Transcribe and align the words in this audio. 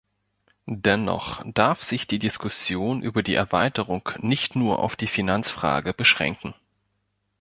Dennoch 0.65 1.43
darf 1.45 1.83
sich 1.83 2.07
die 2.07 2.17
Diskussion 2.17 3.03
über 3.03 3.21
die 3.21 3.35
Erweiterung 3.35 4.09
nicht 4.17 4.55
nur 4.55 4.79
auf 4.79 4.95
die 4.95 5.05
Finanzfrage 5.05 5.93
beschränken. 5.93 6.55